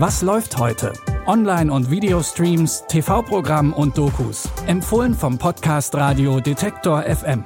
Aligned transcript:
Was 0.00 0.22
läuft 0.22 0.56
heute? 0.58 0.92
Online- 1.26 1.72
und 1.72 1.90
Videostreams, 1.90 2.84
TV-Programm 2.86 3.72
und 3.72 3.98
Dokus. 3.98 4.48
Empfohlen 4.68 5.12
vom 5.12 5.38
Podcast 5.38 5.92
Radio 5.96 6.38
Detektor 6.38 7.02
FM. 7.02 7.42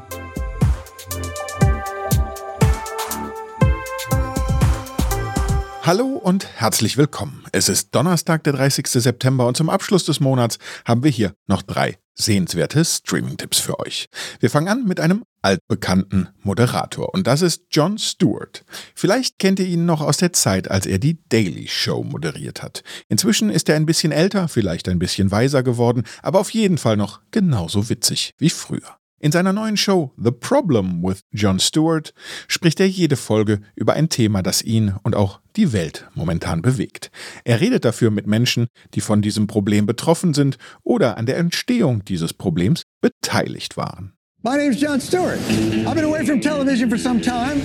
Hallo 5.81 6.05
und 6.09 6.47
herzlich 6.61 6.99
willkommen. 6.99 7.43
Es 7.53 7.71
ist 7.71 7.95
Donnerstag, 7.95 8.45
der 8.45 8.53
30. 8.53 8.87
September 8.87 9.47
und 9.47 9.57
zum 9.57 9.71
Abschluss 9.71 10.05
des 10.05 10.21
Monats 10.21 10.59
haben 10.85 11.03
wir 11.03 11.11
hier 11.11 11.33
noch 11.47 11.63
drei 11.63 11.97
sehenswerte 12.15 12.85
Streaming-Tipps 12.85 13.59
für 13.59 13.81
euch. 13.81 14.07
Wir 14.41 14.51
fangen 14.51 14.69
an 14.69 14.85
mit 14.85 15.01
einem 15.01 15.25
altbekannten 15.43 16.29
Moderator 16.43 17.13
und 17.13 17.27
das 17.27 17.43
ist 17.43 17.63
Jon 17.71 17.99
Stewart. 17.99 18.65
Vielleicht 18.95 19.39
kennt 19.39 19.59
ihr 19.59 19.67
ihn 19.67 19.87
noch 19.87 20.01
aus 20.01 20.19
der 20.19 20.33
Zeit, 20.33 20.71
als 20.71 20.87
er 20.87 20.99
die 20.99 21.19
Daily 21.29 21.67
Show 21.69 22.05
moderiert 22.05 22.63
hat. 22.63 22.83
Inzwischen 23.09 23.51
ist 23.51 23.69
er 23.69 23.77
ein 23.77 23.87
bisschen 23.87 24.13
älter, 24.13 24.49
vielleicht 24.49 24.89
ein 24.89 24.99
bisschen 24.99 25.31
weiser 25.31 25.63
geworden, 25.63 26.05
aber 26.23 26.41
auf 26.41 26.51
jeden 26.51 26.79
Fall 26.79 26.97
noch 26.97 27.21
genauso 27.31 27.89
witzig 27.89 28.33
wie 28.39 28.51
früher. 28.51 29.02
In 29.25 29.31
seiner 29.31 29.53
neuen 29.53 29.77
Show 29.77 30.11
The 30.17 30.33
Problem 30.33 31.01
with 31.01 31.21
Jon 31.31 31.61
Stewart 31.61 32.13
spricht 32.49 32.81
er 32.81 32.89
jede 32.89 33.15
Folge 33.15 33.61
über 33.77 33.93
ein 33.93 34.09
Thema, 34.09 34.43
das 34.43 34.63
ihn 34.63 34.95
und 35.05 35.15
auch 35.15 35.39
die 35.55 35.73
Welt 35.73 36.09
momentan 36.17 36.61
bewegt. 36.61 37.13
Er 37.45 37.61
redet 37.61 37.85
dafür 37.85 38.11
mit 38.11 38.27
Menschen, 38.27 38.67
die 38.95 39.01
von 39.01 39.23
diesem 39.23 39.47
Problem 39.47 39.87
betroffen 39.87 40.35
sind 40.35 40.59
oder 40.83 41.19
an 41.19 41.27
der 41.27 41.37
Entstehung 41.37 42.05
dieses 42.05 42.35
Problems 42.35 42.83
beteiligt 43.01 43.77
waren. 43.77 44.13
My 44.43 44.57
name's 44.57 44.81
Jon 44.81 45.01
Stewart. 45.01 45.39
I've 45.87 45.95
been 45.95 46.05
away 46.05 46.27
from 46.27 46.41
television 46.41 46.91
for 46.91 46.99
some 46.99 47.21
time. 47.21 47.63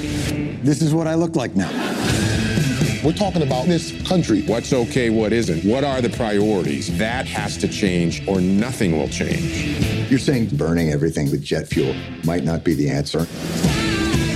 This 0.64 0.84
is 0.84 0.94
what 0.94 1.08
I 1.08 1.16
look 1.16 1.36
like 1.36 1.56
now. 1.56 1.72
We're 3.04 3.18
talking 3.18 3.42
about 3.42 3.66
this 3.66 3.94
country. 4.08 4.44
What's 4.44 4.74
okay, 4.74 5.10
what 5.10 5.32
isn't? 5.32 5.66
What 5.66 5.84
are 5.84 6.04
the 6.04 6.10
priorities? 6.10 6.96
That 7.00 7.26
has 7.26 7.58
to 7.58 7.68
change 7.68 8.22
or 8.28 8.40
nothing 8.42 8.96
will 8.96 9.10
change. 9.10 9.97
You're 10.10 10.20
saying 10.20 10.56
burning 10.56 10.94
everything 10.94 11.30
with 11.32 11.44
jet 11.44 11.68
fuel 11.68 11.94
might 12.24 12.46
not 12.46 12.64
be 12.64 12.74
the 12.74 12.90
answer? 12.90 13.28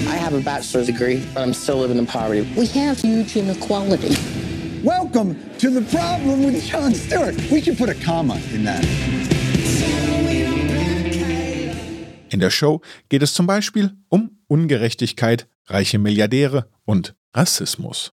I 0.10 0.18
have 0.18 0.34
a 0.34 0.42
bachelor's 0.42 0.88
degree, 0.88 1.26
but 1.34 1.44
I'm 1.44 1.54
still 1.54 1.78
living 1.78 1.98
in 1.98 2.06
poverty. 2.06 2.42
We 2.58 2.66
have 2.68 3.00
huge 3.00 3.38
inequality. 3.38 4.18
Welcome 4.84 5.38
to 5.60 5.70
the 5.70 5.82
problem 5.84 6.44
with 6.44 6.62
Jon 6.66 6.94
Stewart. 6.94 7.36
We 7.50 7.62
should 7.62 7.78
put 7.78 7.88
a 7.88 7.96
comma 7.96 8.36
in 8.54 8.66
that. 8.66 8.84
In 12.30 12.42
der 12.42 12.50
Show 12.50 12.82
geht 13.08 13.24
es 13.24 13.34
zum 13.34 13.48
Beispiel 13.48 13.92
um 14.10 14.42
Ungerechtigkeit, 14.50 15.48
reiche 15.68 16.00
Milliardäre 16.00 16.68
und 16.84 17.16
Rassismus. 17.34 18.12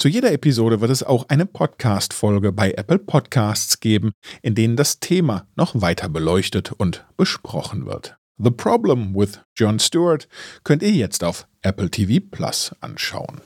Zu 0.00 0.08
jeder 0.08 0.32
Episode 0.32 0.80
wird 0.80 0.90
es 0.90 1.02
auch 1.02 1.28
eine 1.28 1.44
Podcast-Folge 1.44 2.52
bei 2.52 2.72
Apple 2.72 3.00
Podcasts 3.00 3.80
geben, 3.80 4.12
in 4.40 4.54
denen 4.54 4.74
das 4.74 4.98
Thema 4.98 5.46
noch 5.56 5.78
weiter 5.78 6.08
beleuchtet 6.08 6.72
und 6.72 7.04
besprochen 7.18 7.84
wird. 7.84 8.16
The 8.38 8.50
Problem 8.50 9.14
with 9.14 9.40
Jon 9.58 9.78
Stewart 9.78 10.26
könnt 10.64 10.82
ihr 10.82 10.92
jetzt 10.92 11.22
auf 11.22 11.46
Apple 11.60 11.90
TV 11.90 12.24
Plus 12.30 12.74
anschauen. 12.80 13.42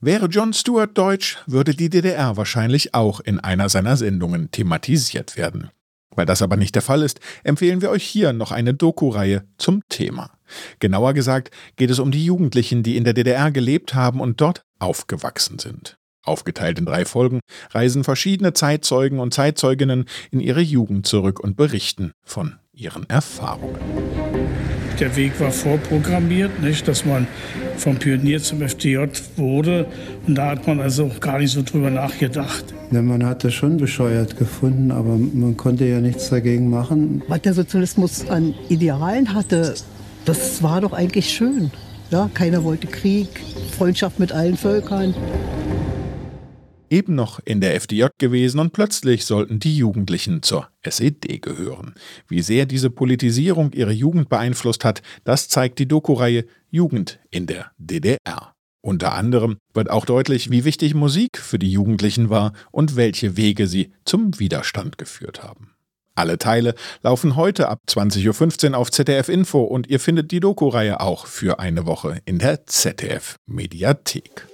Wäre 0.00 0.28
Jon 0.28 0.54
Stewart 0.54 0.96
deutsch, 0.96 1.36
würde 1.46 1.74
die 1.74 1.90
DDR 1.90 2.38
wahrscheinlich 2.38 2.94
auch 2.94 3.20
in 3.20 3.38
einer 3.38 3.68
seiner 3.68 3.98
Sendungen 3.98 4.50
thematisiert 4.50 5.36
werden. 5.36 5.68
Weil 6.16 6.26
das 6.26 6.42
aber 6.42 6.56
nicht 6.56 6.74
der 6.74 6.82
Fall 6.82 7.02
ist, 7.02 7.20
empfehlen 7.42 7.82
wir 7.82 7.90
euch 7.90 8.04
hier 8.04 8.32
noch 8.32 8.52
eine 8.52 8.74
Doku-Reihe 8.74 9.44
zum 9.58 9.82
Thema. 9.88 10.30
Genauer 10.78 11.14
gesagt 11.14 11.50
geht 11.76 11.90
es 11.90 11.98
um 11.98 12.10
die 12.10 12.24
Jugendlichen, 12.24 12.82
die 12.82 12.96
in 12.96 13.04
der 13.04 13.14
DDR 13.14 13.50
gelebt 13.50 13.94
haben 13.94 14.20
und 14.20 14.40
dort 14.40 14.62
aufgewachsen 14.78 15.58
sind. 15.58 15.96
Aufgeteilt 16.24 16.78
in 16.78 16.86
drei 16.86 17.04
Folgen 17.04 17.40
reisen 17.70 18.02
verschiedene 18.02 18.54
Zeitzeugen 18.54 19.20
und 19.20 19.34
Zeitzeuginnen 19.34 20.06
in 20.30 20.40
ihre 20.40 20.62
Jugend 20.62 21.06
zurück 21.06 21.38
und 21.40 21.56
berichten 21.56 22.12
von 22.22 22.58
ihren 22.72 23.08
Erfahrungen. 23.08 23.78
Der 25.00 25.16
Weg 25.16 25.40
war 25.40 25.50
vorprogrammiert, 25.50 26.62
nicht, 26.62 26.86
dass 26.86 27.04
man 27.04 27.26
vom 27.76 27.96
Pionier 27.96 28.40
zum 28.40 28.62
FDJ 28.62 29.06
wurde. 29.36 29.86
Und 30.26 30.36
da 30.36 30.50
hat 30.50 30.66
man 30.68 30.80
also 30.80 31.06
auch 31.06 31.20
gar 31.20 31.38
nicht 31.38 31.52
so 31.52 31.62
drüber 31.62 31.90
nachgedacht. 31.90 32.64
Ja, 32.92 33.02
man 33.02 33.24
hat 33.26 33.42
das 33.42 33.54
schon 33.54 33.76
bescheuert 33.76 34.36
gefunden, 34.36 34.92
aber 34.92 35.16
man 35.16 35.56
konnte 35.56 35.84
ja 35.84 36.00
nichts 36.00 36.30
dagegen 36.30 36.70
machen. 36.70 37.22
Was 37.26 37.42
der 37.42 37.54
Sozialismus 37.54 38.28
an 38.28 38.54
Idealen 38.68 39.34
hatte, 39.34 39.74
das 40.24 40.62
war 40.62 40.80
doch 40.80 40.92
eigentlich 40.92 41.30
schön. 41.30 41.72
Ja, 42.10 42.30
keiner 42.32 42.62
wollte 42.62 42.86
Krieg, 42.86 43.28
Freundschaft 43.76 44.20
mit 44.20 44.30
allen 44.30 44.56
Völkern. 44.56 45.14
Eben 46.94 47.16
noch 47.16 47.40
in 47.44 47.60
der 47.60 47.74
FDJ 47.74 48.04
gewesen 48.18 48.60
und 48.60 48.72
plötzlich 48.72 49.24
sollten 49.24 49.58
die 49.58 49.76
Jugendlichen 49.76 50.44
zur 50.44 50.68
SED 50.82 51.42
gehören. 51.42 51.96
Wie 52.28 52.40
sehr 52.40 52.66
diese 52.66 52.88
Politisierung 52.88 53.72
ihre 53.72 53.90
Jugend 53.90 54.28
beeinflusst 54.28 54.84
hat, 54.84 55.02
das 55.24 55.48
zeigt 55.48 55.80
die 55.80 55.88
Doku-Reihe 55.88 56.44
Jugend 56.70 57.18
in 57.32 57.48
der 57.48 57.72
DDR. 57.78 58.54
Unter 58.80 59.14
anderem 59.14 59.56
wird 59.72 59.90
auch 59.90 60.04
deutlich, 60.06 60.52
wie 60.52 60.64
wichtig 60.64 60.94
Musik 60.94 61.38
für 61.38 61.58
die 61.58 61.72
Jugendlichen 61.72 62.30
war 62.30 62.52
und 62.70 62.94
welche 62.94 63.36
Wege 63.36 63.66
sie 63.66 63.90
zum 64.04 64.38
Widerstand 64.38 64.96
geführt 64.96 65.42
haben. 65.42 65.72
Alle 66.14 66.38
Teile 66.38 66.76
laufen 67.02 67.34
heute 67.34 67.70
ab 67.70 67.80
20.15 67.88 68.70
Uhr 68.70 68.78
auf 68.78 68.92
ZDF 68.92 69.28
Info 69.28 69.64
und 69.64 69.88
ihr 69.88 69.98
findet 69.98 70.30
die 70.30 70.38
Doku-Reihe 70.38 71.00
auch 71.00 71.26
für 71.26 71.58
eine 71.58 71.86
Woche 71.86 72.20
in 72.24 72.38
der 72.38 72.66
ZDF 72.66 73.34
Mediathek. 73.46 74.46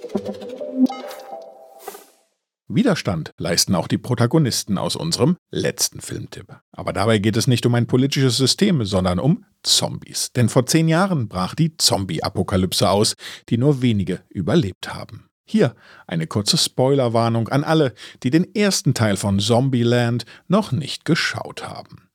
Widerstand 2.75 3.31
leisten 3.37 3.75
auch 3.75 3.87
die 3.87 3.97
Protagonisten 3.97 4.77
aus 4.77 4.95
unserem 4.95 5.37
letzten 5.49 6.01
Filmtipp. 6.01 6.59
Aber 6.71 6.93
dabei 6.93 7.19
geht 7.19 7.37
es 7.37 7.47
nicht 7.47 7.65
um 7.65 7.75
ein 7.75 7.87
politisches 7.87 8.37
System, 8.37 8.85
sondern 8.85 9.19
um 9.19 9.45
Zombies. 9.63 10.31
Denn 10.35 10.49
vor 10.49 10.65
zehn 10.65 10.87
Jahren 10.87 11.27
brach 11.27 11.55
die 11.55 11.77
Zombie-Apokalypse 11.77 12.89
aus, 12.89 13.15
die 13.49 13.57
nur 13.57 13.81
wenige 13.81 14.21
überlebt 14.29 14.93
haben. 14.93 15.27
Hier 15.45 15.75
eine 16.07 16.27
kurze 16.27 16.57
Spoilerwarnung 16.57 17.49
an 17.49 17.63
alle, 17.63 17.93
die 18.23 18.29
den 18.29 18.55
ersten 18.55 18.93
Teil 18.93 19.17
von 19.17 19.39
Zombieland 19.39 20.25
noch 20.47 20.71
nicht 20.71 21.03
geschaut 21.05 21.67
haben. 21.67 22.09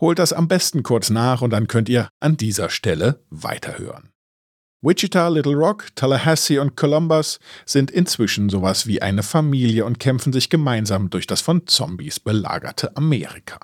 Holt 0.00 0.18
das 0.18 0.32
am 0.32 0.48
besten 0.48 0.82
kurz 0.82 1.08
nach 1.10 1.40
und 1.40 1.50
dann 1.50 1.66
könnt 1.66 1.88
ihr 1.88 2.08
an 2.20 2.36
dieser 2.36 2.68
Stelle 2.68 3.24
weiterhören. 3.30 4.10
Wichita, 4.84 5.28
Little 5.28 5.54
Rock, 5.54 5.86
Tallahassee 5.94 6.58
und 6.58 6.76
Columbus 6.76 7.40
sind 7.64 7.90
inzwischen 7.90 8.50
sowas 8.50 8.86
wie 8.86 9.00
eine 9.00 9.22
Familie 9.22 9.86
und 9.86 9.98
kämpfen 9.98 10.30
sich 10.30 10.50
gemeinsam 10.50 11.08
durch 11.08 11.26
das 11.26 11.40
von 11.40 11.66
Zombies 11.66 12.20
belagerte 12.20 12.94
Amerika. 12.94 13.58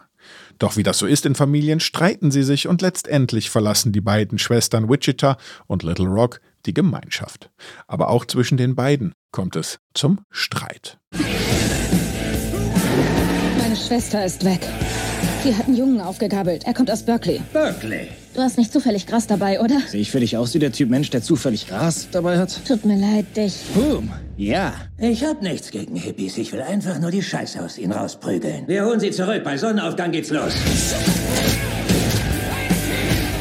Doch 0.59 0.78
wie 0.78 0.82
das 0.82 0.98
so 0.98 1.06
ist 1.06 1.26
in 1.26 1.34
Familien, 1.34 1.78
streiten 1.78 2.30
sie 2.30 2.42
sich 2.42 2.69
und 2.69 2.80
letztendlich 2.80 3.50
verlassen 3.50 3.92
die 3.92 4.00
beiden 4.00 4.38
Schwestern 4.38 4.88
Wichita 4.88 5.36
und 5.66 5.82
Little 5.82 6.06
Rock 6.06 6.41
die 6.64 6.72
Gemeinschaft. 6.72 7.50
Aber 7.86 8.09
auch 8.09 8.25
zwischen 8.25 8.56
den 8.56 8.75
beiden 8.75 9.12
kommt 9.30 9.56
es 9.56 9.78
zum 9.92 10.20
Streit. 10.30 10.98
Meine 13.59 13.76
Schwester 13.76 14.25
ist 14.25 14.42
weg. 14.42 14.60
Sie 15.42 15.56
hat 15.56 15.66
einen 15.66 15.76
Jungen 15.76 16.00
aufgegabelt. 16.00 16.64
Er 16.66 16.74
kommt 16.74 16.90
aus 16.90 17.02
Berkeley. 17.02 17.40
Berkeley. 17.52 18.08
Du 18.34 18.42
hast 18.42 18.58
nicht 18.58 18.72
zufällig 18.72 19.06
Gras 19.06 19.26
dabei, 19.26 19.60
oder? 19.60 19.80
Sehe 19.88 20.02
ich 20.02 20.10
für 20.10 20.20
dich 20.20 20.36
aus 20.36 20.52
wie 20.54 20.58
der 20.58 20.70
Typ 20.70 20.90
Mensch, 20.90 21.08
der 21.10 21.22
zufällig 21.22 21.66
Gras 21.66 22.08
dabei 22.12 22.38
hat? 22.38 22.60
Tut 22.66 22.84
mir 22.84 22.96
leid, 22.96 23.24
dich. 23.36 23.54
Boom. 23.74 24.10
Ja. 24.36 24.74
Ich 24.98 25.24
hab 25.24 25.42
nichts 25.42 25.70
gegen 25.70 25.96
Hippies. 25.96 26.36
Ich 26.36 26.52
will 26.52 26.60
einfach 26.60 27.00
nur 27.00 27.10
die 27.10 27.22
Scheiße 27.22 27.62
aus 27.62 27.78
ihnen 27.78 27.92
rausprügeln. 27.92 28.68
Wir 28.68 28.84
holen 28.84 29.00
sie 29.00 29.10
zurück. 29.10 29.42
Bei 29.42 29.56
Sonnenaufgang 29.56 30.12
geht's 30.12 30.30
los. 30.30 30.52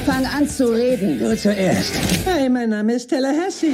Fang 0.05 0.25
an 0.25 0.47
zu 0.47 0.73
reden. 0.73 1.19
Du 1.19 1.35
zuerst. 1.37 1.93
Hi, 2.25 2.49
mein 2.49 2.69
Name 2.69 2.93
ist 2.93 3.09
Tallahassee. 3.09 3.73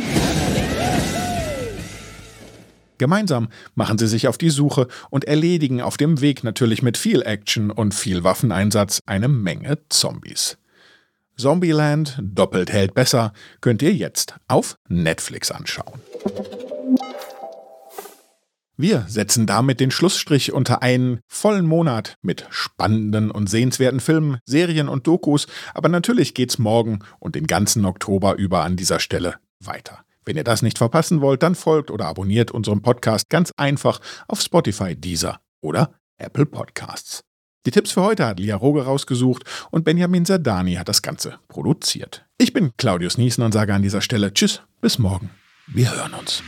Gemeinsam 2.97 3.49
machen 3.75 3.97
sie 3.97 4.07
sich 4.07 4.27
auf 4.27 4.37
die 4.37 4.49
Suche 4.49 4.87
und 5.09 5.25
erledigen 5.25 5.81
auf 5.81 5.97
dem 5.97 6.21
Weg 6.21 6.43
natürlich 6.43 6.81
mit 6.81 6.97
viel 6.97 7.21
Action 7.21 7.71
und 7.71 7.93
viel 7.93 8.23
Waffeneinsatz 8.23 9.01
eine 9.05 9.27
Menge 9.27 9.79
Zombies. 9.89 10.57
Zombieland 11.37 12.17
doppelt 12.21 12.71
hält 12.71 12.93
besser 12.93 13.33
könnt 13.59 13.81
ihr 13.81 13.93
jetzt 13.93 14.35
auf 14.47 14.77
Netflix 14.87 15.51
anschauen. 15.51 15.99
Wir 18.77 19.05
setzen 19.07 19.45
damit 19.47 19.79
den 19.79 19.89
Schlussstrich 19.89 20.51
unter 20.51 20.81
einen 20.81 21.21
vollen 21.27 21.65
Monat 21.65 22.15
mit 22.21 22.45
spannenden 22.49 23.31
und 23.31 23.49
sehenswerten 23.49 24.01
Filmen, 24.01 24.39
Serien 24.45 24.89
und 24.89 25.07
Dokus, 25.07 25.47
aber 25.73 25.87
natürlich 25.87 26.33
geht's 26.33 26.57
morgen 26.57 26.99
und 27.19 27.35
den 27.35 27.47
ganzen 27.47 27.85
Oktober 27.85 28.35
über 28.35 28.63
an 28.63 28.75
dieser 28.75 28.99
Stelle 28.99 29.35
weiter. 29.61 30.03
Wenn 30.25 30.37
ihr 30.37 30.43
das 30.43 30.61
nicht 30.61 30.77
verpassen 30.77 31.21
wollt, 31.21 31.43
dann 31.43 31.55
folgt 31.55 31.91
oder 31.91 32.05
abonniert 32.05 32.51
unserem 32.51 32.81
Podcast 32.81 33.29
ganz 33.29 33.51
einfach 33.57 33.99
auf 34.27 34.41
Spotify, 34.41 34.95
Deezer 34.95 35.39
oder 35.61 35.93
Apple 36.17 36.45
Podcasts. 36.45 37.23
Die 37.65 37.71
Tipps 37.71 37.91
für 37.91 38.03
heute 38.03 38.25
hat 38.25 38.39
Lia 38.39 38.55
Roge 38.55 38.85
rausgesucht 38.85 39.43
und 39.71 39.85
Benjamin 39.85 40.25
Sardani 40.25 40.75
hat 40.75 40.87
das 40.87 41.01
Ganze 41.01 41.39
produziert. 41.47 42.25
Ich 42.37 42.53
bin 42.53 42.71
Claudius 42.77 43.17
Niesen 43.17 43.43
und 43.43 43.53
sage 43.53 43.73
an 43.73 43.81
dieser 43.81 44.01
Stelle 44.01 44.33
Tschüss, 44.33 44.61
bis 44.81 44.99
morgen. 44.99 45.31
Wir 45.67 45.95
hören 45.95 46.13
uns. 46.13 46.43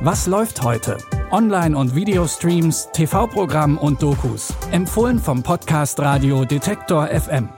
Was 0.00 0.26
läuft 0.28 0.62
heute? 0.62 0.98
Online- 1.32 1.76
und 1.76 1.96
Videostreams, 1.96 2.90
TV-Programm 2.92 3.76
und 3.76 4.02
Dokus. 4.02 4.54
Empfohlen 4.70 5.18
vom 5.18 5.42
Podcast 5.42 5.98
Radio 5.98 6.44
Detektor 6.44 7.08
FM. 7.08 7.48